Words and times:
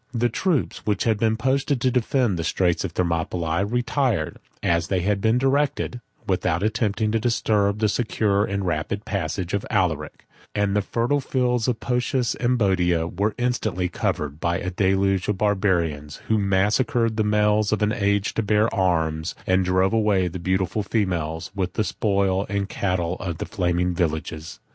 The 0.15 0.29
troops 0.29 0.79
which 0.83 1.03
had 1.03 1.19
been 1.19 1.37
posted 1.37 1.79
to 1.81 1.91
defend 1.91 2.39
the 2.39 2.43
Straits 2.43 2.83
of 2.83 2.93
Thermopylae, 2.93 3.63
retired, 3.65 4.37
as 4.63 4.87
they 4.87 5.05
were 5.07 5.13
directed, 5.33 6.01
without 6.25 6.63
attempting 6.63 7.11
to 7.11 7.19
disturb 7.19 7.77
the 7.77 7.87
secure 7.87 8.43
and 8.43 8.65
rapid 8.65 9.05
passage 9.05 9.53
of 9.53 9.63
Alaric; 9.69 10.25
7 10.55 10.69
and 10.69 10.75
the 10.75 10.81
fertile 10.81 11.19
fields 11.21 11.67
of 11.67 11.77
Phocis 11.77 12.33
and 12.33 12.57
Boeotia 12.57 13.09
were 13.09 13.35
instantly 13.37 13.89
covered 13.89 14.39
by 14.39 14.57
a 14.57 14.71
deluge 14.71 15.27
of 15.27 15.37
Barbarians 15.37 16.15
who 16.29 16.39
massacred 16.39 17.15
the 17.15 17.23
males 17.23 17.71
of 17.71 17.83
an 17.83 17.91
age 17.93 18.33
to 18.33 18.41
bear 18.41 18.73
arms, 18.73 19.35
and 19.45 19.63
drove 19.63 19.93
away 19.93 20.27
the 20.27 20.39
beautiful 20.39 20.81
females, 20.81 21.51
with 21.53 21.73
the 21.73 21.83
spoil 21.83 22.47
and 22.49 22.67
cattle 22.67 23.17
of 23.19 23.37
the 23.37 23.45
flaming 23.45 23.93
villages. 23.93 24.59